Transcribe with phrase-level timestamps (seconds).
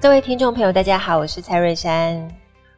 [0.00, 2.16] 各位听众朋友，大家好，我是蔡瑞山，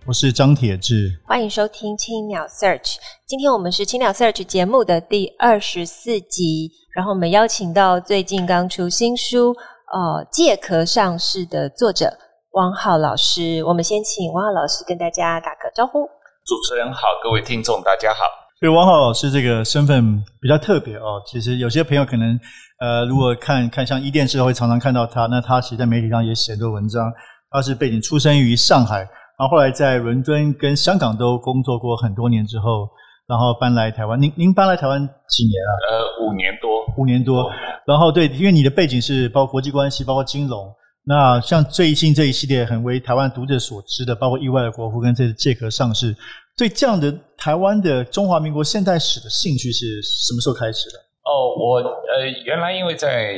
[0.06, 2.96] 我是张铁志，欢迎收听青鸟 Search。
[3.27, 12.10] 今天我们是青鸟 Search 节目的第二十四集，然后我们邀请到最近刚出新书《呃借壳上市》的作者
[12.52, 13.62] 汪浩老师。
[13.65, 16.07] 我们先请汪浩老师跟大家打个招呼。
[16.46, 18.24] 主持人好，各位听众大家好。
[18.60, 21.20] 所以汪浩老师这个身份比较特别哦。
[21.27, 22.38] 其实有些朋友可能。
[22.80, 27.12] 呃，如果看看像一电视会常常看到他，那他其实在媒体上也写很多文章。
[27.51, 32.88] 他是背景出生于上海，然后后来在伦敦跟香港都工作过很多年之后，
[33.29, 34.18] 然后搬来台湾。
[34.18, 34.98] 您您搬来台湾
[35.29, 35.73] 几年啊？
[35.90, 37.51] 呃，五年多，五年多。
[37.87, 40.74] 然后对，因为你的背景是包括国际关系，包括金融。
[41.04, 46.16] 那像最近这一系列很为台湾读者所知的，包括意外的国父跟这个借壳上市，
[46.61, 50.99] 对这样的台湾的中华民国现代史的兴趣是什么时候开始的？
[51.25, 53.33] 哦，我呃，原来因为在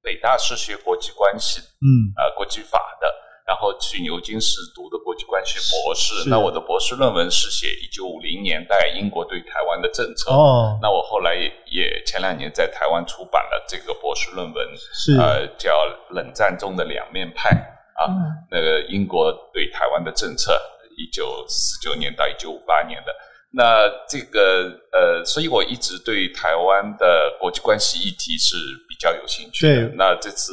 [0.00, 3.12] 北大是学国际关系，嗯，呃，国际法的，
[3.48, 6.30] 然后去牛津市读的国际关系博士。
[6.30, 10.30] 那我的博士论文是写一九五零年代英国对台湾的政策。
[10.30, 15.72] 哦，那我后来也，也前两年在台湾出版了这个博士论文，是呃，叫
[16.14, 17.50] 《冷战中的两面派》
[17.98, 20.52] 啊，嗯，那个英国对台湾的政策，
[20.98, 23.14] 一九四九年到一九五八年的。
[23.50, 28.54] 那这个呃，所以我一直对台湾的国际关系议题是
[28.86, 29.86] 比较有兴趣的。
[29.86, 29.94] 对。
[29.96, 30.52] 那这次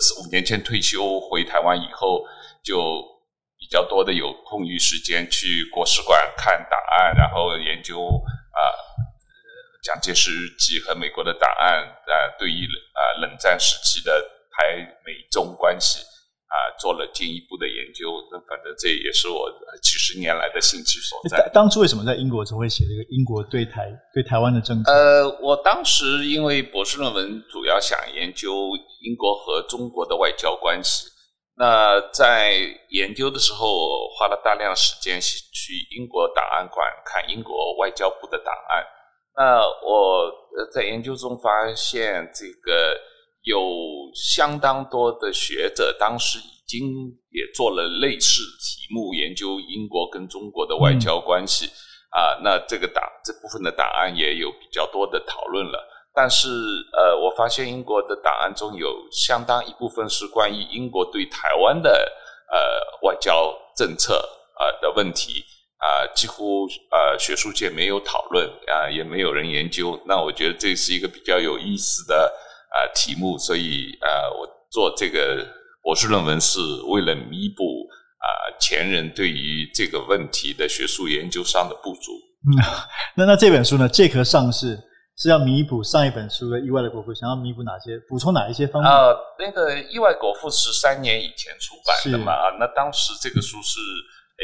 [0.00, 2.26] 是五年前退休回台湾以后，
[2.64, 2.76] 就
[3.60, 8.00] 比较多的有空余时间去国史馆看档案，然后研究
[8.50, 8.58] 啊，
[9.84, 14.20] 蒋介石日记和美国的档案啊，对于啊冷战时期的
[14.50, 16.00] 台美中关系。
[16.52, 21.50] 啊，做了进一步的研究，那反正这也是我几十年来的兴趣所在。
[21.50, 24.92] 当初为什么在英国总会写这个英国对台对台湾的政策？
[24.92, 28.68] 呃，我当时因为博士论文主要想研究
[29.00, 31.06] 英国和中国的外交关系，
[31.56, 38.84] 那在研究的时候花了大量时间去英国档案馆看英国外交部的档案。
[39.38, 39.56] 那
[39.88, 40.30] 我
[40.70, 42.94] 在研究中发现这个。
[43.42, 43.60] 有
[44.14, 46.88] 相当多的学者当时已经
[47.30, 51.66] 也做了类似题目，研究英国跟中国的外交关系
[52.10, 55.88] 啊、那这个档这部分的档案也有比较多的讨论了。
[56.14, 56.48] 但是
[56.92, 61.90] 呃，我发现英国的档案中有相当一部分是关于英国对台湾的
[62.52, 64.14] 呃外交政策
[64.58, 65.42] 啊、呃、的问题
[65.78, 69.98] 啊、几乎呃学术界没有讨论啊、也没有人研究。
[70.06, 72.30] 那我觉得这是一个比较有意思的。
[72.72, 75.46] 啊，题目，所以啊，我做这个
[75.82, 82.12] 博士论文是为了弥补啊前人对于这个问题的学术研究上的不足。
[82.48, 82.56] 嗯，
[83.14, 83.86] 那那这本书呢？
[83.86, 84.78] 这壳上市
[85.18, 87.98] 是要弥补上一本书的《意外的国父》，想要弥补哪些？
[88.08, 88.90] 补充哪一些方面？
[88.90, 92.32] 啊，那个《意外国父》是三年以前出版的嘛？
[92.32, 93.78] 啊，那当时这个书是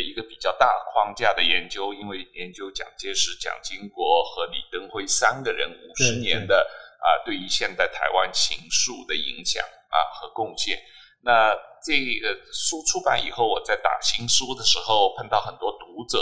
[0.05, 6.67] 一个比较大框架的研究，因为研究蒋介石、蒋经国和李登辉三个人五十年的。
[6.99, 10.79] 啊，对于现代台湾情愫的影响啊和贡献，
[11.23, 16.19] 那这个书出版以后，我在打新书的时候碰到很多读者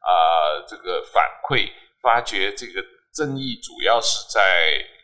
[0.00, 1.70] 啊，这个反馈，
[2.00, 2.82] 发觉这个
[3.12, 4.40] 争议主要是在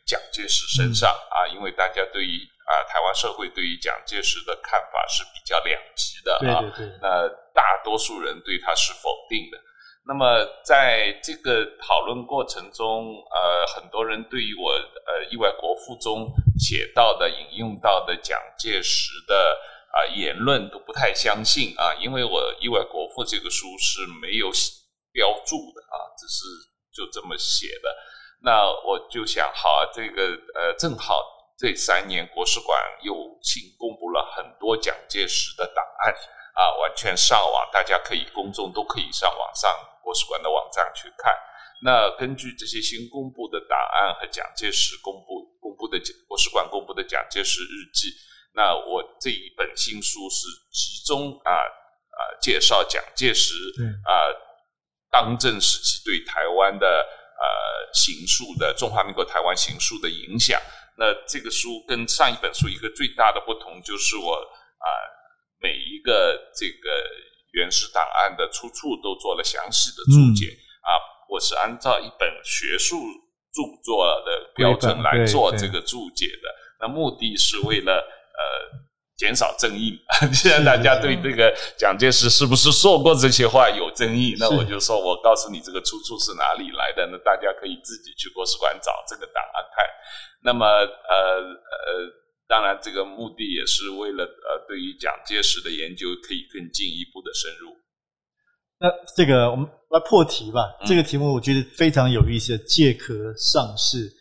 [0.06, 9.58] 蒋介石身上啊，因为大家对于啊台湾社会对于蒋介石的看法是比较两极的啊，对对对，那大多数人对他是否定的。
[10.08, 19.58] 那么在这个讨论过程中，呃，很多人对于我呃《意外国父》中写到的、引用到的蒋介石的
[19.90, 24.48] 啊、言论都不太相信啊，因为我《意外国父》这个书是没有
[25.10, 26.44] 标注的啊，只是
[26.94, 27.96] 就这么写的。
[28.42, 30.22] 那我就想，好，这个
[30.54, 31.24] 呃，正好
[31.58, 36.14] 这三年国史馆又新公布了很多蒋介石的档案
[36.54, 39.74] 啊，完全上网，大家可以公众都可以上网上。
[40.06, 41.34] 国史馆的网站去看，
[41.82, 45.98] 那根据这些新公布的档案和蒋介石公布公布的
[46.28, 48.14] 国史馆公布的蒋介石日记，
[48.54, 53.52] 那我这一本新书是集中啊啊介绍蒋介石
[54.06, 54.30] 啊
[55.10, 60.60] 当政时期对台湾的呃形势的中华民国台湾形势的影响。
[60.98, 64.32] 那这个书跟上一本书一个最大的不同就是我
[64.78, 64.86] 啊
[65.58, 66.88] 每一个这个
[67.56, 70.90] 原始档案的出处都做了详细的注解、嗯、啊。
[71.28, 72.96] 我是按照一本学术
[73.50, 76.46] 著作的标准来做这个注解的，
[76.80, 78.86] 那目的是为了呃。
[79.16, 79.98] 减少争议。
[80.30, 81.48] 既然大家对这个
[81.78, 89.86] 蒋介石是不是说过这些话有争议，那我就说我告诉你这个出处是哪里来的，那大家可以自己去国史馆找这个档案看。
[90.44, 92.12] 那么呃呃，
[92.48, 97.76] 当然这个目的也是为了呃，对于蒋介石的研究可以更进一步的深入。
[98.78, 100.60] 那这个我们来破题吧。
[100.84, 104.12] 这个题目我觉得非常有意思，借壳上市。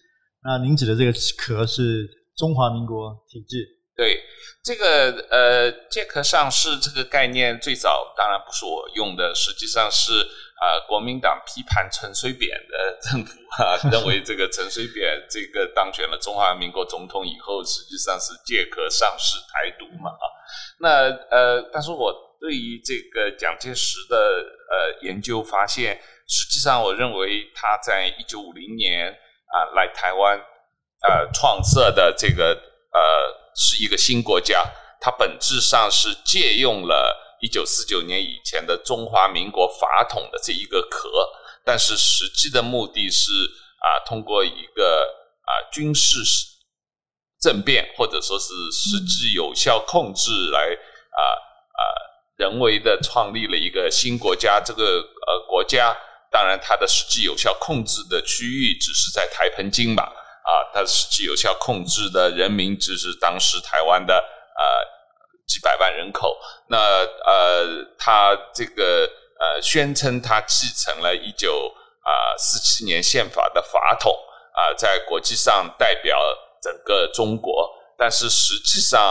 [0.44, 2.07] 那您指的这个壳是
[2.38, 3.68] 中华民国体制？
[3.95, 4.22] 对。
[4.63, 10.25] 这个呃，借壳上市这个概念最早当然不是我用的，实际上是啊、
[10.62, 20.25] 呃，国民党批判陈水扁的政府哈、啊，认为这个陈水扁这个当选了中华民国总统以后，实际上是借壳上市台独嘛啊。
[20.80, 30.38] 那呃，但是我对于这个蒋介石的呃研究发现，实际上我认为他在一九五零年啊来台湾
[31.07, 32.54] 呃创设的这个
[32.92, 33.46] 呃。
[33.57, 34.66] 是一个新国家，
[35.00, 41.07] 它本质上是借用了一九四九年以前的中华民国法统的这一个壳，
[41.63, 43.31] 但是实际的目的是
[43.77, 45.07] 啊，通过一个
[45.45, 46.18] 啊军事
[47.39, 50.59] 政变或者说是实际有效控制来
[51.12, 51.81] 啊啊
[52.38, 54.59] 人为的创立了一个新国家。
[54.59, 54.83] 这个
[55.27, 55.95] 呃国家，
[56.31, 60.01] 当然它的实际有效控制的区域只是在台澎金马。
[60.45, 64.24] 啊，它实际有效控制的人民只是当时台湾的
[65.47, 66.38] 几百万人口。
[66.68, 69.09] 那呃，他这个
[69.39, 74.12] 呃宣称他继承了一九啊四七年宪法的法统
[74.53, 76.18] 啊，在国际上代表
[76.62, 77.74] 整个中国。
[77.97, 79.01] 但是实际上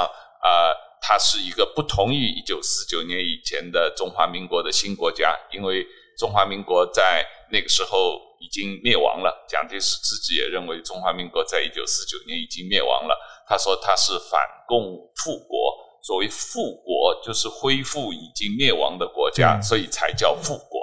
[0.42, 5.86] 啊，它是一个不同于一九四九年以前的中华民国的新国家，因为
[6.18, 8.20] 中华民国在那个时候。
[8.44, 9.46] 已经灭亡了。
[9.48, 13.16] 蒋介石自己也认为中华民国在一九四九年已经灭亡了。
[13.48, 14.38] 他说他是反
[14.68, 15.72] 共复国，
[16.04, 20.80] 所谓复国就是恢复已经灭亡的国家，所以才叫复国。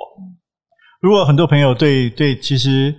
[0.99, 2.93] 如果很多朋友对对其实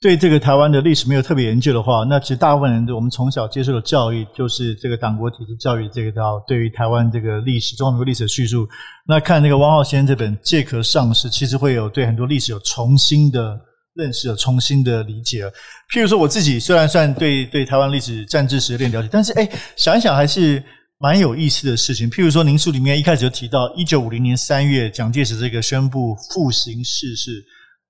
[0.00, 8.68] 对这个台湾的历史没有特别研究的话，那其实大部分人我们从小接受的教育就是这个党国体制教育这个道，对于台湾这个历史中华民国历史的叙述。
[9.06, 13.58] 那看那个汪浩先生这本《借壳上市》，其实会有对很多历史有重新的。
[13.96, 15.50] 认识了，重新的理解了。
[15.94, 20.60] 譬如说，我自己虽然算对对台湾历史战争史有点了解，但是哎，想一想还是
[21.04, 22.10] 蛮有意思的事情。
[22.10, 27.44] 譬如说，您书里面一开始就提到，一九五零年三月，蒋介石这个宣布复行逝世，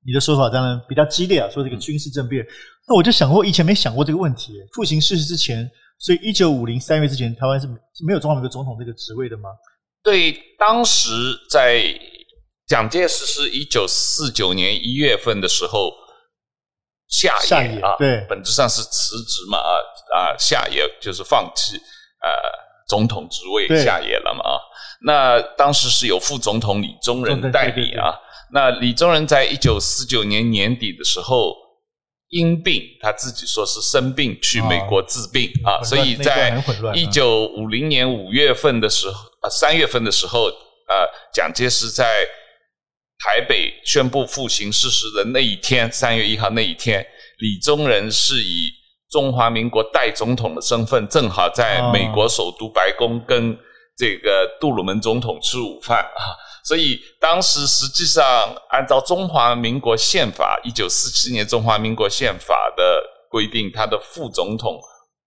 [0.04, 2.44] 你的说法当然比较激烈啊，说这个军事政变。
[2.88, 4.54] 那我就想过，以前没想过这个问题。
[4.72, 5.70] 复行逝世之前，
[6.00, 9.48] 所以一九五零三月之前，台湾是是没有中华民国总统这个职位的吗？
[10.02, 11.10] 对，当时
[11.48, 11.84] 在。
[12.66, 15.92] 蒋介石是一九四九年一月份的时候
[17.08, 19.76] 下野，啊，对，本质上是辞职嘛啊
[20.16, 22.30] 啊，下野就是放弃呃
[22.86, 24.58] 总统职位下野了嘛啊。
[25.06, 28.14] 那当时是有副总统李宗仁代理啊。
[28.52, 31.54] 那李宗仁在一九四九年年底的时候
[32.28, 36.62] 因病，他自己说是生病去美国治病啊，所以在
[36.94, 42.24] 一九五零年五月份的时候啊，三月份的时候呃，蒋介石在
[43.18, 47.06] 台北宣布复行事实的那一天，三月一号那一天，
[47.38, 48.70] 李宗仁是以
[49.14, 53.56] 中华民国代总统的身份，正好在美国首都白宫跟
[53.96, 56.34] 这个杜鲁门总统吃午饭啊。
[56.66, 58.24] 所以当时实际上
[58.70, 64.80] 按照中华民国宪法，一九四七年中华民国宪法的规定，他的副总统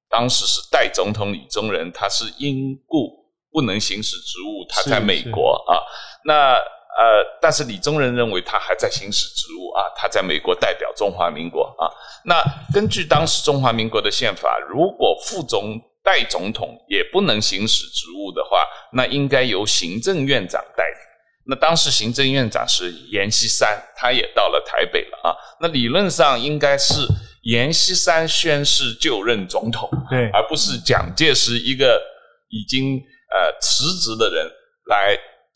[0.09, 3.07] 当时是代总统李宗仁，他是因故
[3.53, 5.79] 不能行使职务，他在美国啊，
[6.25, 6.59] 那。
[6.97, 11.85] 呃，但是李宗仁认为他还在行使职务啊，他在美国代表中华民国啊。
[12.25, 20.97] 那根据当时中华民国的宪法，如果副总代总统也不能行使职务的话，那应该由行政院长代理。
[21.49, 25.35] 那当时行政院长是阎锡山，他也到了台北了啊。
[25.61, 26.93] 那理论上应该是
[27.43, 32.01] 阎锡山宣誓就任总统，对，而不是蒋介石一个
[32.49, 32.97] 已经
[33.31, 34.46] 呃辞职的人来。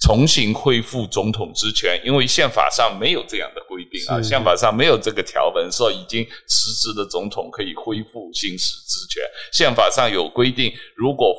[0.01, 9.23] 重新恢复总统职权，因为宪法上没有这样的规定啊，宪法上没有这个条文说已经辞职的总统可以恢复行使职权。
[9.53, 11.35] 宪法上有规定，如果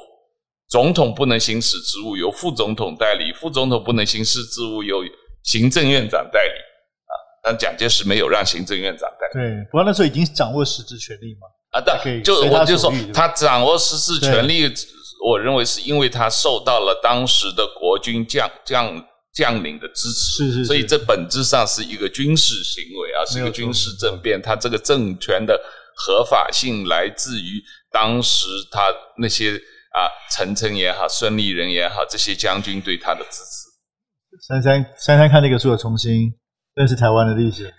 [0.70, 5.02] 总统不能行使职务，由副总统代理；副总统不能行使职务，由
[5.42, 6.54] 行政院长代理。
[6.54, 9.48] 啊，但蒋介石没有让行政院长代理。
[9.48, 11.48] 对，不过那时候已经掌握实质权力嘛。
[11.72, 14.72] 啊，但就我就说他掌握实质权力。
[15.24, 24.40] 我认为是因为他受到了当时的国军将将将领的支持，是是是，所以这本质上是一个军事行为啊，是一个军事政变。
[24.42, 25.58] 他这个政权的
[25.94, 29.52] 合法性来自于当时他那些
[29.92, 33.70] 啊，陈诚也好，孙立人也好，这些将军对他的支持。
[34.48, 36.32] 珊珊，珊珊看那个书有重新
[36.74, 37.72] 认识台湾的历史。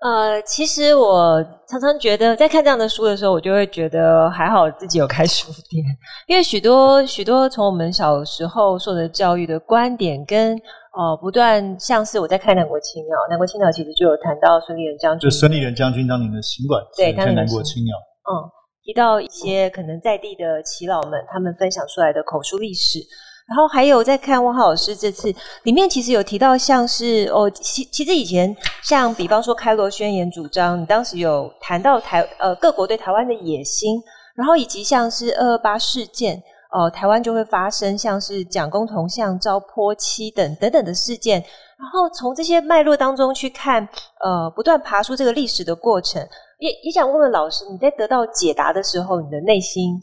[0.00, 5.84] 呃，其实我常常觉得，在看这样的书的时候，我就会觉得还好自己有开书店，
[6.28, 10.62] 因为许多许多从我们小时候受的教育的观点跟，跟
[10.96, 17.96] 呃不断像是我在看《南国青鸟》，《南国青鸟》其实就有谈到孙立人将军，就孙立人将军当年的行馆，对，当年《南国青鸟》，
[18.30, 18.46] 嗯，
[18.84, 23.00] 提到一些可能在地的耆老们，他们分享出来的口述历史。
[23.48, 34.02] 然后还有在看汪浩老师这次里面，其实有提到像是哦，其其实以前像比方说开罗宣言主张，你当时有谈到台呃各国对台湾的野心，
[34.34, 41.40] 然后以及像是二二八事件，哦、台湾就会发生像是蒋公铜像、遭泼漆等等等的事件，
[41.78, 43.88] 然后从这些脉络当中去看，
[44.22, 46.20] 呃，不断爬出这个历史的过程，
[46.58, 49.94] 也也想问问老师，你在得到解答的时候，你的内心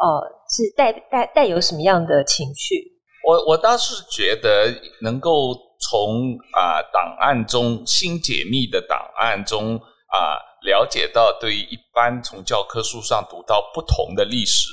[0.00, 2.93] 呃是带带带有什么样的情绪？
[3.26, 9.76] 我我倒是觉得能够从啊档案中新解密的档案中
[10.08, 14.68] 啊了解到，对于一般从教科书上读到不同的历史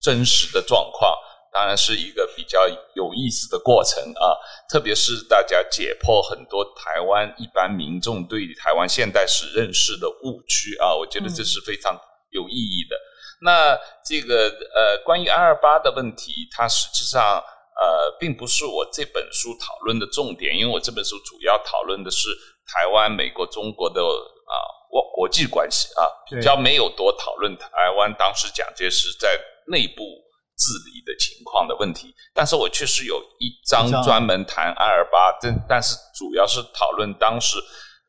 [0.00, 1.16] 真实的状况，
[1.52, 4.34] 当然是一个比较有意思的过程啊。
[4.68, 11.96] 特别是大家解破很多台湾一般民众对于台湾现代史认识的误区啊，我觉得这是非常
[12.30, 12.96] 有意义的。
[13.40, 17.40] 那这个呃，关于二二八的问题，它实际上。
[17.80, 22.28] 呃，并不是我这本书讨论的重点，因为我这本书主要讨论的是
[22.66, 24.54] 台湾、美国、中国的啊
[24.90, 30.02] 国国际关系啊，比较没有多讨论台湾当时蒋介石在内部
[30.56, 32.12] 治理的情况的问题。
[32.34, 37.58] 但是我确实有一章专门谈二二八，但但是主要是讨论当时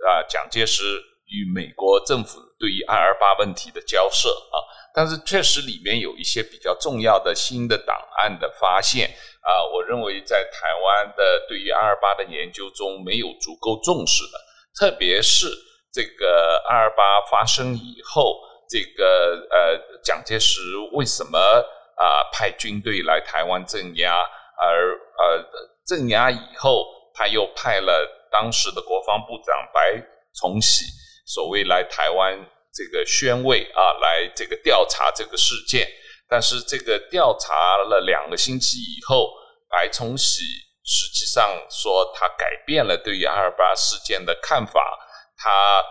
[0.08, 4.58] 啊蒋介石与美国政府对于二二八问题的交涉啊。
[4.94, 9.08] 但是确实里面有一些比较重要的新的档案的发现
[9.42, 14.40] 啊，我认为在台湾的对于二二八的研究中没有足够重视的，
[14.76, 15.48] 特别是
[15.94, 20.60] 这个二二八发生以后，这个呃蒋介石
[20.94, 24.20] 为什么啊派军队来台湾镇压，
[24.60, 25.46] 而呃
[25.86, 30.04] 镇压以后他又派了当时的国防部长白
[30.36, 30.86] 崇禧
[31.30, 32.50] 所谓来台湾。
[32.72, 35.90] 这个宣慰啊，来这个调查这个事件，
[36.30, 39.34] 但是这个调查了两个星期以后，
[39.68, 40.44] 白崇禧
[40.86, 44.98] 实际上说他改变了对于二二八事件的看法。
[45.36, 45.84] 他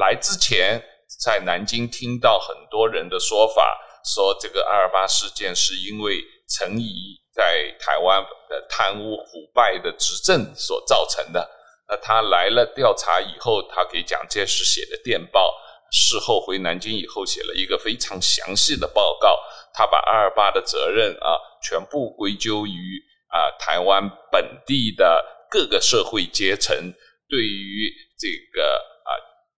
[0.00, 0.82] 来之前
[1.22, 6.20] 在南京听到很多人的说法，说这个二二八事件是因为
[6.50, 11.48] 陈仪在台湾的贪污腐败的执政所造成的。
[11.88, 15.54] 那他来了调查以后，他给蒋介石写的电报。
[15.96, 19.38] 事后回南京以后，写了一个非常详细的报告。
[19.72, 26.76] 他把二二八的责任啊，全部归咎于啊台湾本地的各个社会阶层
[27.28, 28.64] 对于这个
[29.04, 29.10] 啊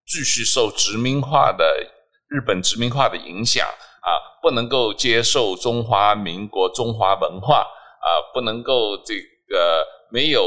[0.05, 1.87] 继续受殖民化的
[2.27, 3.65] 日本殖民化的影响
[4.01, 9.15] 啊，不能够接受中华民国中华文化啊，不能够这
[9.47, 10.43] 个没有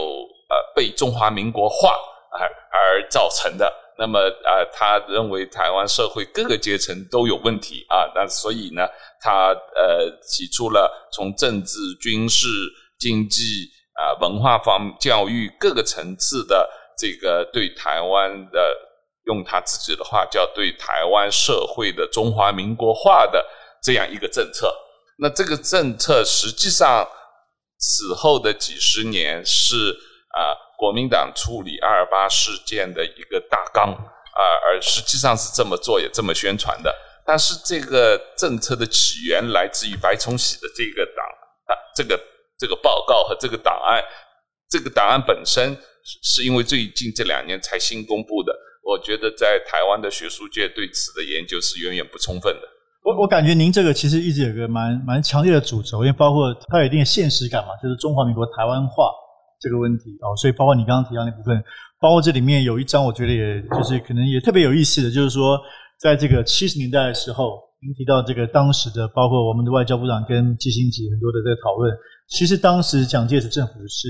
[0.48, 1.96] 呃被中华民国化
[2.32, 3.72] 而而造成的。
[4.00, 8.86] 那么啊、呃，他认为台湾社会各个阶层都有问题啊，那所以呢，
[9.20, 12.46] 他呃提出了从政治、军事、
[12.98, 13.42] 经济
[13.94, 18.72] 啊、文化方、教育各个层次的这个对台湾的，
[19.24, 23.44] 用他自己的话叫对台湾社会的中华民国化的
[23.82, 24.72] 这样一个政策。
[25.18, 27.04] 那这个政策实际上
[27.80, 29.98] 此后的几十年是
[30.30, 30.66] 啊。
[30.78, 36.94] 国民党处理二二八事件的一个大纲啊，而实际上是这么做也这么宣传的。
[37.26, 41.24] 但是这个政策的起源来自于白崇禧的这个档
[41.66, 42.16] 啊，这个
[42.56, 44.00] 这个报告和这个档案，
[44.70, 45.76] 这个档案本身
[46.22, 48.56] 是因为最近这两年才新公布的。
[48.84, 52.68] 我觉得在台湾的学术界对此的研究是远远不充分的。
[53.02, 59.10] 我我感觉您这个其实一直有个蛮蛮强烈的主轴，因为包括它有一定的现实感嘛，就是中华民国台湾化。
[59.60, 61.62] 这个问题哦，所以包括你刚刚提到那部分，
[62.00, 65.58] 包括这里面有一章，我觉得也就是可能也特别有意思的，就是说，
[65.98, 71.92] 在这个七十年代的时候，您提到这个当时的，包括我们的外交部长跟基辛吉很多的这个讨论，
[72.28, 74.08] 其实当时蒋介石政府是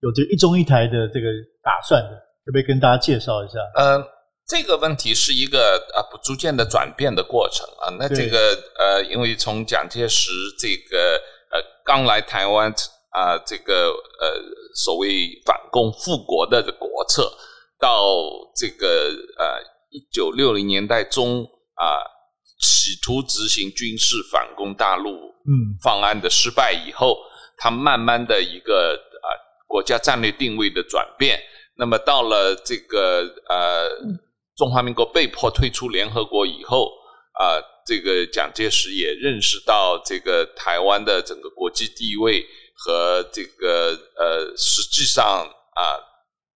[0.00, 1.28] 有这一中一台的这个
[1.62, 2.10] 打算的，
[2.44, 3.54] 可不可以跟大家介绍一下？
[3.76, 4.02] 呃，
[4.46, 7.88] 这个问题是一个啊不逐渐的转变的过程啊。
[7.98, 8.38] 那这个
[8.78, 10.98] 呃，因为从蒋介石这个
[11.52, 12.70] 呃刚来台湾
[13.12, 13.90] 啊，这个
[14.20, 14.42] 呃
[14.74, 17.32] 所谓反共复国的国策，
[17.78, 18.04] 到
[18.56, 18.88] 这个
[19.38, 22.02] 呃一九六零年代中啊，
[22.60, 27.16] 企图执行军事反攻大陆嗯方案的失败以后，
[27.56, 29.28] 他慢慢的一个啊
[29.68, 31.40] 国家战略定位的转变。
[31.76, 33.90] 那么到了这个呃。
[34.54, 36.86] 中华民国被迫退出联合国以后，
[37.32, 46.02] 啊、呃，这个蒋介石也认识到这个台湾的整个国际地位和这个呃，实际上啊、呃，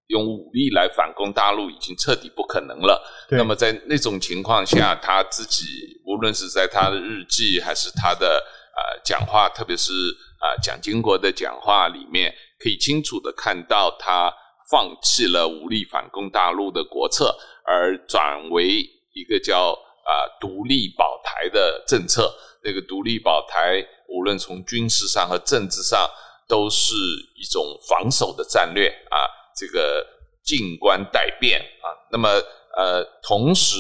[0.08, 3.02] 用武力来反攻大陆已经彻底不可能了。
[3.30, 5.64] 那么在那种情况下，他自己
[6.06, 8.42] 无论是在他的日记还是他的
[8.75, 9.92] 啊、呃、讲话，特别是
[10.40, 14.32] 啊、呃、蒋经国的讲话里面，可以清楚的看到他
[14.70, 17.37] 放弃了武力反攻大陆的国策。
[17.68, 18.68] 而转为
[19.12, 22.32] 一个叫啊独立保台的政策，
[22.62, 26.08] 那个独立保台无论从军事上和政治上
[26.48, 26.94] 都是
[27.34, 30.06] 一种防守的战略啊，这个
[30.44, 31.90] 静观待变啊。
[32.12, 32.28] 那么
[32.76, 33.76] 呃，同时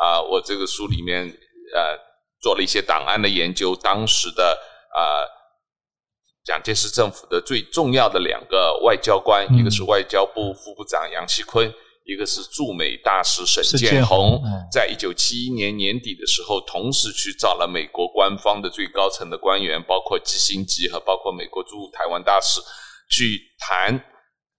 [0.00, 1.24] 啊，我这个书里面
[1.74, 1.96] 呃
[2.40, 4.58] 做了一些档案的研究，当时的
[4.94, 5.22] 啊
[6.44, 11.72] 蒋介石政府的最重要的两个外交官，嗯、一个是外交部副部长杨锡堃。
[12.08, 22.62] 一个是驻美大使沈建宏，在一九七一年年底的时候，同时去找了美国官方的最高层的官员，包括基辛格和包括美国驻台湾大使，
[23.10, 24.02] 去谈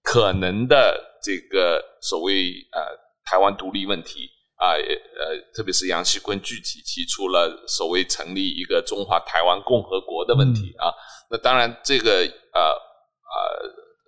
[0.03, 2.81] 可能的这个所谓呃
[3.25, 10.93] 台湾独立问题啊，呃，特别是杨锡坤具体提出了所谓成立一个中华台湾共和国的问题啊。
[11.31, 12.11] 那当然，这个
[12.53, 13.39] 呃呃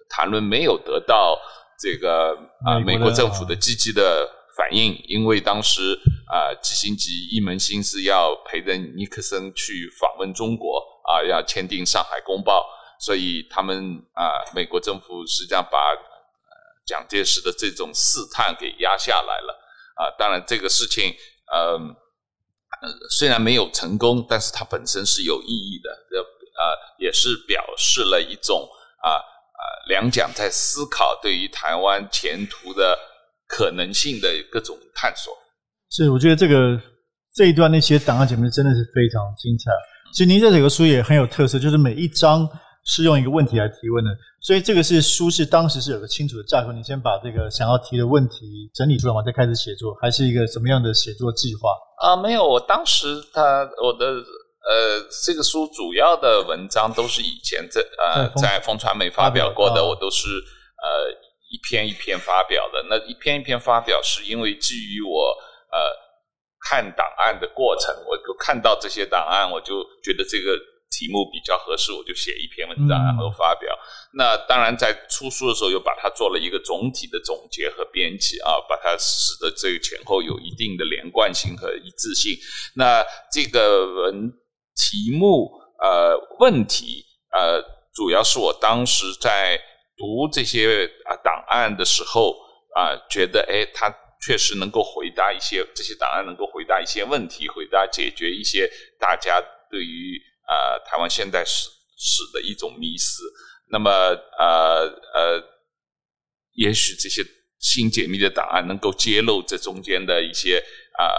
[0.07, 1.41] 谈论没有得到。
[1.81, 5.97] 这个啊，美国政府的积极的反应，因为当时
[6.27, 10.77] 啊，基辛格一门心思要陪着尼克森去访问中国
[11.09, 12.61] 啊，要签订《上海公报》，
[13.03, 15.77] 所以他们啊，美国政府实际上把
[16.85, 19.59] 蒋介石的这种试探给压下来了
[19.95, 20.13] 啊。
[20.19, 21.11] 当然，这个事情
[21.51, 21.79] 呃，
[23.17, 28.69] 虽然没有成功，但是它本身是有意义的，呃，也是表示了一种
[29.01, 29.30] 啊。
[29.87, 32.97] 两蒋在思考对于台湾前途的
[33.47, 35.33] 可能性的各种探索。
[35.89, 36.79] 是，我觉得这个
[37.35, 39.71] 这一段那些档案节目真的是非常精彩。
[40.13, 42.47] 其实您这整个书也很有特色，就是每一章
[42.85, 44.09] 是用一个问题来提问的。
[44.41, 51.69] 所以这个是书是当时是有个清楚的架构，你先把这个想要提的问题整理出来嘛，再开始写作，还是一个什么样的写作计划？
[52.01, 54.23] 啊，没有，我当时他我的。
[54.63, 61.11] 呃，这个书主要的文章都是以前在呃在风传媒发表过的，我都是呃
[61.49, 62.85] 一篇一篇发表的。
[62.87, 65.35] 那一篇一篇发表，是因为基于我
[65.71, 65.79] 呃
[66.69, 70.55] 看档案的过程，我就看到这些档案，我就觉得这个
[70.91, 73.73] 题目比较合适，我就写一篇文章然后发表。
[73.73, 73.81] 嗯、
[74.13, 82.37] 那当然在出书的时候，又把它做了一个总体的总结和编辑啊，把它使得这个前后有一定的连贯性和一致性。
[82.75, 84.31] 那这个文。
[84.75, 87.61] 题目呃问题呃，
[87.93, 89.59] 主要是我当时在
[89.95, 92.35] 读这些啊档案的时候
[92.75, 93.89] 啊，觉得哎，他
[94.21, 103.23] 确实能够回答一些这些档案能够回答一些问题，回答解决一些大家对于啊台湾现代史史的一种迷思。
[103.71, 105.43] 那么呃呃，
[106.53, 107.23] 也许这些
[107.59, 110.57] 新解密的档案能够揭露这中间的一些
[110.97, 111.15] 啊，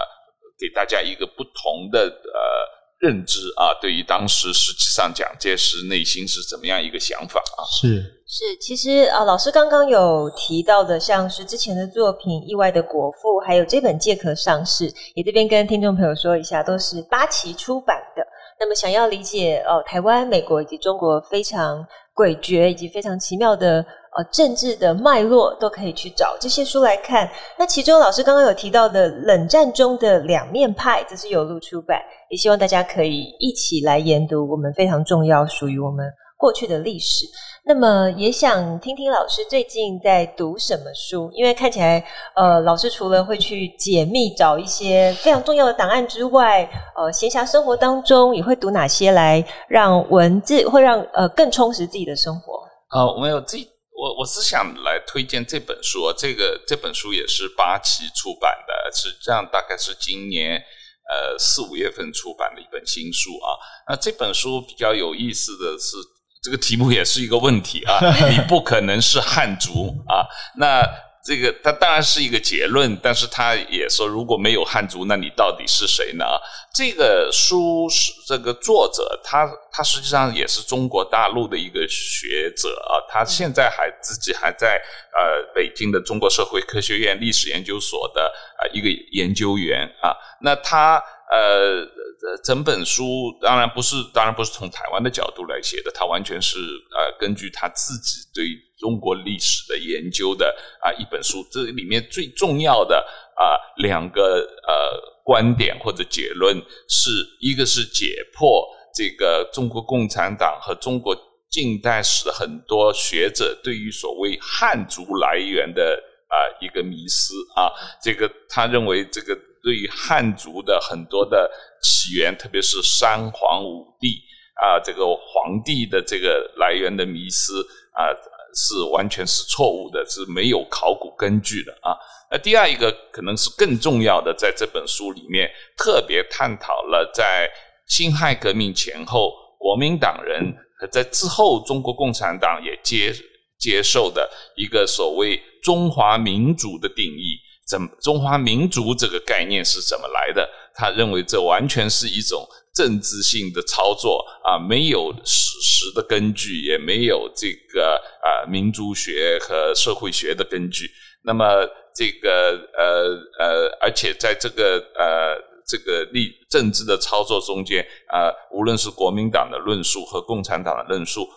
[0.59, 2.82] 给大家一个不同的呃。
[3.03, 7.59] 认知啊，对于当时实际上蒋介石内心是怎么样一个想法啊？
[7.69, 18.25] 是是，其实啊，老师刚刚有提到的，像是之前的作品《意外的国父》，还有这本《借壳上市》，也这边跟听众朋友说一下，都是八旗出版的。
[18.57, 21.85] 那么，想要理解哦，台湾、美国以及中国非常
[22.15, 23.85] 诡谲以及非常奇妙的。
[24.15, 27.29] 呃，政治的脉络都可以去找这些书来看。
[27.57, 31.99] 那其中老师刚刚有提到的《冷战中的两面派》，这是有路出版，
[32.29, 36.05] 也希望大家可以一起来研读我们非常重要、属于我们
[36.37, 37.25] 过去的历史。
[37.65, 41.31] 那么，也想听听老师最近在读什么书？
[41.33, 42.03] 因为看起来，
[42.35, 52.59] 呃，老师除了会去解密、找一些非常重要的档案之外，呃，闲暇生活当中也会读哪些来让文字会让呃更充实自己的生活？
[52.89, 53.72] 好，我们有自己。
[54.03, 60.61] 我我是想来推荐这本书啊，这个这本书也是八旗出版的，实际上大概是今年
[61.09, 63.55] 呃四五月份出版的一本新书啊。
[63.87, 65.95] 那这本书比较有意思的是，
[66.43, 67.97] 这个题目也是一个问题啊，
[68.29, 70.27] 你不可能是汉族啊。
[70.57, 70.83] 那
[71.23, 76.25] 这个他当然是一个结论，但是他也说，如果没有汉族，那你到底是谁呢？
[76.73, 84.81] 这个书是这个作者，他他实际上也是中国大陆的一个学者啊，他现在还自己还在
[85.15, 88.23] 呃北京的中国社会科学院历史研究所的
[88.57, 91.01] 啊一个研究员啊，那他
[91.33, 93.03] 呃整本书
[93.41, 98.45] 当然不是当然不是从台湾的角度来写的，他完全是呃根据他自己对。
[98.83, 102.97] 中国历史的研究的啊一本书，这里面最重要的
[103.37, 111.15] 啊两个呃观点或者结论是，一个是解破这个中国共产党和中国
[111.49, 117.71] 近代史的很多学者对于所谓汉族来源的啊一个迷思啊，
[118.03, 121.49] 这个他认为这个对于汉族的很多的
[121.81, 124.21] 起源，特别是三皇五帝
[124.61, 128.11] 啊这个皇帝的这个来源的迷思啊。
[128.55, 131.97] 是完全是错误的，是没有考古根据的啊。
[132.29, 137.49] 那第二一个可能是更重要的，在这本书里面特别探讨了在
[137.87, 143.11] 辛亥革命前后，国民党人和在之后中国共产党也接
[143.57, 147.39] 接受的一个所谓中华民族的定义。
[147.67, 150.49] 怎么中华民族这个概念是怎么来的？
[150.75, 152.47] 他认为这完全是一种。
[152.75, 160.89] 政治性的操作啊，没有史实的根据，也没有这个啊民族学和社会学的根据。
[161.23, 161.45] 那么
[161.93, 171.29] 这个呃呃，而且在这个呃这个立政治的操作中间啊，无论是国民党的论述和共产党的论述，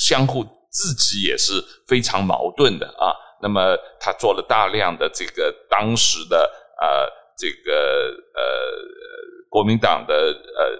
[0.00, 3.14] 相互自己也是非常矛盾的啊。
[3.42, 7.04] 那么他做了大量的这个当时的啊
[7.36, 8.42] 这个呃。
[9.52, 10.72] 国民党的呃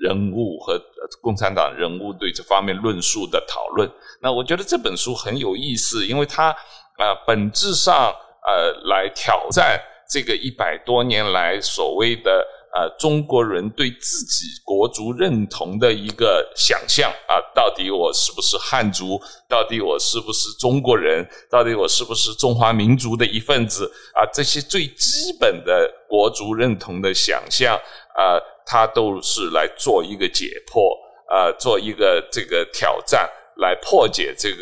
[0.00, 0.80] 人物和
[1.20, 3.90] 共产党人物对这方面论述的讨论，
[4.22, 6.50] 那我觉得这本书很有意思，因为它
[6.96, 8.14] 啊、本质上
[8.46, 19.20] 呃来挑战这个一百多年来所谓的呃中国人对自己国族认同的一个想象啊，到底我是不是汉族？
[19.48, 21.26] 到底我是不是中国人？
[21.48, 23.90] 到底我是不是中华民族的一份子？
[24.14, 27.80] 啊，这些最基本的国族认同的想象。
[28.16, 30.96] 啊、他都是来做一个解剖，
[31.28, 34.56] 啊、做一个这个挑战，来破解这个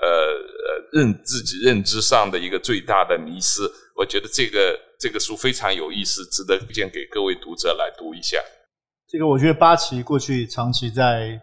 [0.00, 3.70] 呃呃认自己认知上的一个最大的迷思。
[3.94, 4.74] 我觉得这个
[5.04, 8.38] 这个书非常有意思，值得推荐给各位读者来读一下。
[9.06, 11.38] 这个我觉得八旗过去长期在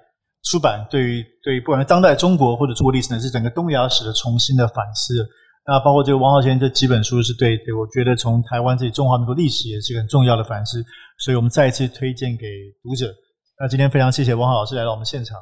[0.50, 5.14] 出版，对于对于不管是当代中国或者中国历史呢，是整个东亚史的重新的反思。
[5.68, 10.84] 那包括这个王浩先生这几本书是对对，我觉得从台湾这里中华民国历史也是一个很重要的反思。
[11.20, 12.48] 所以我们再一次推荐给
[12.82, 13.14] 读者。
[13.60, 15.38] 那今天非常谢谢王浩老师来到我们现场。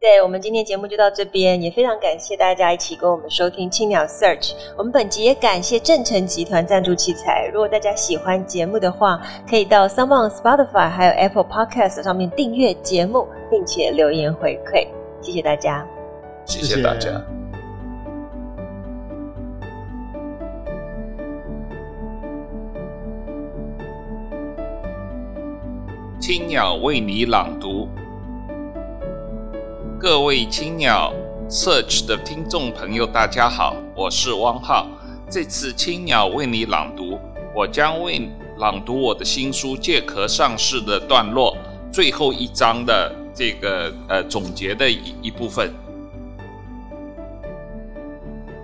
[0.00, 4.52] 对，我们今天节目就到这边，也非常感谢大家一起跟我们收听青鸟 Search。
[4.76, 7.50] 我们本集也感谢正成集团赞助器材。
[7.52, 14.86] 如果大家喜欢节目的话，可以到 s o m e o n、Spotify 还有 Apple Podcast 上面订阅节目，并且留言回馈。
[15.20, 15.84] 谢谢大家，
[16.46, 17.20] 谢谢大家。
[26.20, 27.88] 青鸟为你朗读，
[30.00, 31.12] 各位青鸟
[31.50, 34.86] Search 的听众朋友，大家好，我是汪浩。
[35.28, 37.18] 这次青鸟为你朗读，
[37.52, 41.56] 我将为朗读我的新书《借壳上市》的段落
[41.92, 45.74] 最后一章的这个呃总结的一一部分。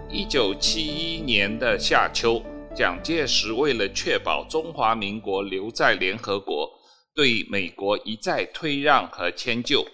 [0.09, 2.41] 一九七一年的夏秋，
[2.77, 6.71] 蒋介石为了确保中华民国留在联合国。
[7.13, 9.85] 对美国一再推让和迁就，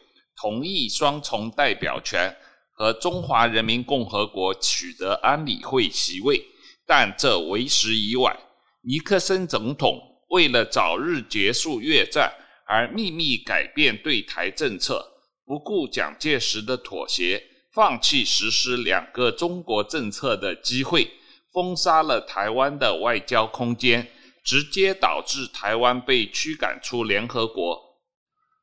[0.41, 2.35] 同意双重代表权
[2.73, 6.43] 和中华人民共和国取得安理会席位，
[6.87, 8.35] 但这为时已晚。
[8.83, 10.01] 尼克森总统
[10.31, 12.33] 为了早日结束越战
[12.67, 15.05] 而秘密改变对台政策，
[15.45, 17.43] 不顾蒋介石的妥协，
[17.75, 21.11] 放弃实施两个中国政策的机会，
[21.53, 24.11] 封杀了台湾的外交空间。
[24.43, 27.79] 直接导致台湾被驱赶出联合国，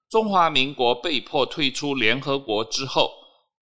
[0.09, 3.11] 中华民国被迫退出联合国之后，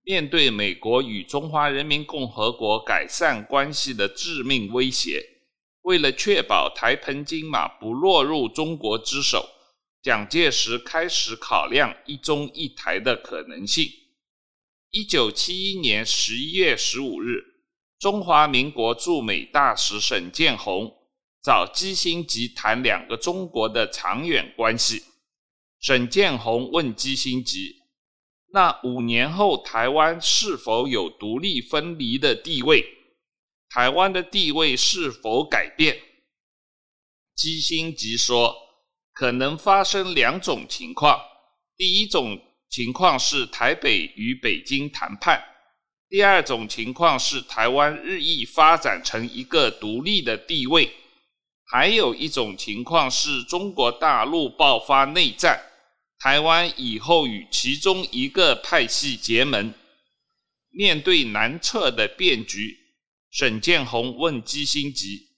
[0.03, 5.23] 面对美国与中华人民共和国改善关系的致命威胁，
[5.81, 9.49] 为了确保台澎金马不落入中国之手，
[10.03, 13.89] 蒋介石开始考量一中一台的可能性。
[14.91, 17.43] 一九七一年十一月十五日，
[17.99, 20.93] 中华民国驻美大使沈建宏。
[21.43, 25.03] 找基辛吉谈两个中国的长远关系。
[25.85, 27.83] 沈建宏问基辛吉
[28.51, 32.83] ：“那五年后台湾是否有独立分离的地位？”
[33.69, 35.95] 台湾的地位是否改变？
[37.35, 38.55] 基辛吉说，
[39.13, 41.21] 可能发生两种情况。
[41.77, 45.39] 第一种情况是台北与北京谈判；
[46.09, 50.91] 第二种情况是台湾日益发展成一个独立的地位。
[51.67, 55.61] 还有一种情况是中国大陆爆发内战，
[56.25, 59.71] 台湾以后与其中一个派系结盟。
[60.71, 62.79] 面对南侧的变局，
[63.29, 65.35] 沈建宏问基辛吉。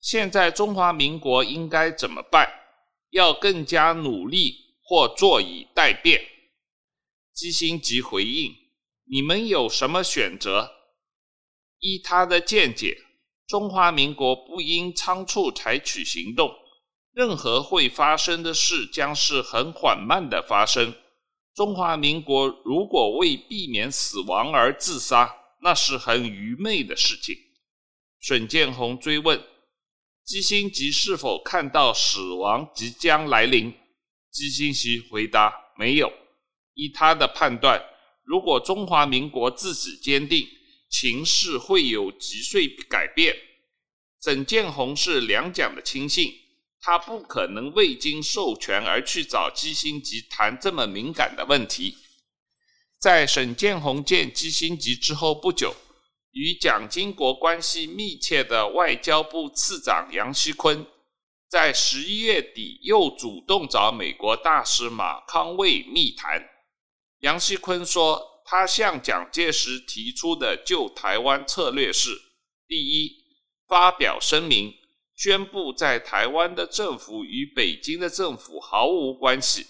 [0.00, 2.48] 现在中华民国应该怎么办？
[3.10, 6.24] 要更加努力，或坐以待变？
[7.34, 8.54] 基辛吉回应
[9.12, 10.70] ：“你们有什么选择？
[11.80, 12.96] 依他的见解，
[13.46, 16.50] 中华民国不应仓促采取行动。
[17.12, 20.94] 任何会发生的事将是很缓慢的发生。
[21.54, 27.36] 中华民国如果为避免死亡而自杀，那是很愚昧的事情。”
[28.20, 29.42] 沈建宏追问。
[30.24, 33.74] 基辛吉是否看到死亡即将来临？
[34.30, 36.12] 基辛吉回答：没有。
[36.74, 37.82] 依他的判断，
[38.22, 40.46] 如果中华民国自己坚定，
[40.88, 43.34] 情势会有急速改变。
[44.22, 46.32] 沈建宏是两蒋的亲信，
[46.80, 51.96] 他不可能未经授权而去找基辛吉谈这么敏感的问题。
[52.98, 55.74] 在沈建宏见基辛吉之后不久。
[56.32, 60.86] 与蒋经国关系密切的外交部次长杨锡坤，
[61.48, 66.48] 在十一月底又主动找美国大使马康卫密谈。
[67.18, 72.10] 杨锡坤说，他向蒋介石提出的救台湾策略是：
[72.68, 73.24] 第一，
[73.66, 74.72] 发表声明，
[75.20, 79.64] 宣布在台湾的政府与北京的政府毫无关系；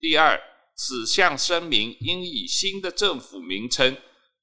[0.00, 0.40] 第二，
[0.74, 3.94] 此项声明应以新的政府名称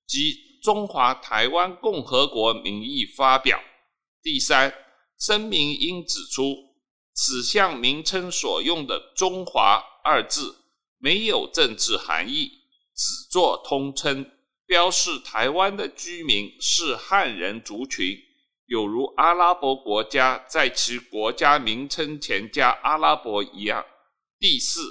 [0.05, 0.53] 及。
[0.63, 3.61] 中华台湾共和国名义发表。
[4.21, 4.73] 第三，
[5.19, 6.55] 声明应指出，
[7.13, 10.55] 此项名称所用的“中华”二字
[10.99, 12.49] 没有政治含义，
[12.95, 14.31] 只作通称，
[14.65, 18.17] 标示台湾的居民是汉人族群，
[18.73, 23.85] 有如阿拉伯国家在其国家名称前加阿拉伯一样。
[24.39, 24.81] 第四，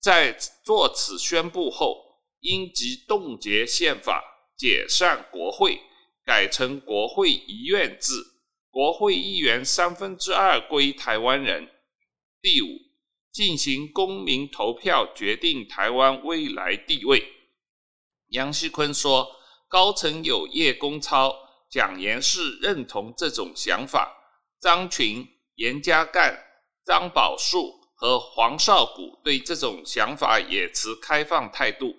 [0.00, 1.96] 在作此宣布后，
[2.38, 4.22] 应即冻结宪法。
[4.56, 5.80] 解散国会，
[6.24, 8.12] 改成国会议院制，
[8.70, 11.68] 国会议员三分之二归台湾人。
[12.40, 12.66] 第五，
[13.32, 17.24] 进行公民投票决定台湾未来地位。
[18.28, 19.28] 杨锡堃说，
[19.68, 21.34] 高层有叶公超、
[21.70, 24.14] 蒋严氏认同这种想法，
[24.60, 25.26] 张群、
[25.56, 26.34] 严家淦、
[26.84, 31.94] 张宝树和黄绍谷对这种想法也持开放态度。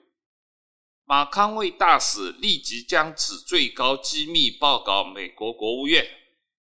[1.06, 6.06] 马康卫大使立即将此最高机密报告美国国务院，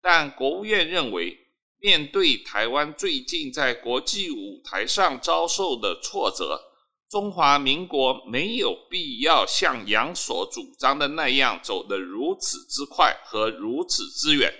[0.01, 1.39] 但国务院认为，
[1.79, 6.70] 面对台湾最近在国际舞台上遭受的挫折，
[7.11, 14.55] 中华民国没有必要像杨所主张的那样走得如此之快和如此之远。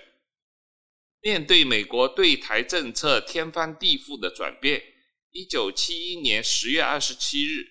[1.23, 4.83] 面对美国对台政策天翻地覆的转变，
[5.31, 7.65] 一九七一年十月二十七日。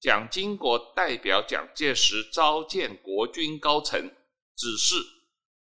[0.00, 4.10] 蒋经国代表蒋介石召见国军高层，
[4.56, 4.96] 指示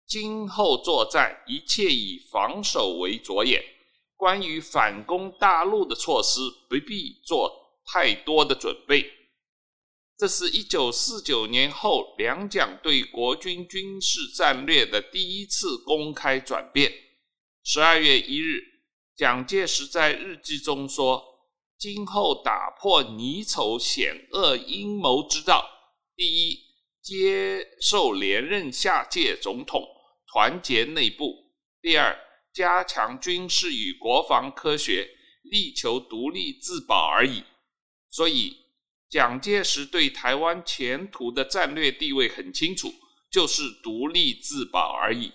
[0.06, 3.62] 今后作战一切以防守为着眼，
[4.16, 7.61] 关于反攻大陆的措施不必做
[7.92, 9.04] 太多的准备。
[10.16, 16.92] 这是一九四九年后两蒋对国军军事战略的第一次公开转变。
[17.64, 18.62] 十二月一日，
[19.16, 21.30] 蒋介石在日记中说。
[21.78, 25.68] 今后打破泥丑险恶阴谋之道，
[26.14, 26.60] 第一，
[27.02, 29.84] 接受连任下届总统，
[30.32, 31.24] 团结内部；
[31.80, 32.16] 第二，
[32.54, 35.08] 加强军事与国防科学，
[35.42, 37.42] 力求独立自保而已。
[38.12, 38.58] 所以，
[39.08, 42.92] 蒋介石对台湾前途的战略地位很清楚，
[43.30, 45.32] 就是独立自保而已。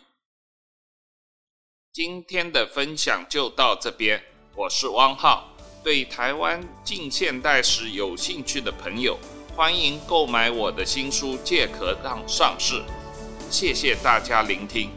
[1.91, 4.23] 今天的分享就到这边，
[4.55, 5.51] 我是汪浩。
[5.83, 9.17] 对台湾近现代史有兴趣的朋友，
[9.55, 12.75] 欢迎购买我的新书《借壳上上市》。
[13.49, 14.91] 谢谢大家聆听。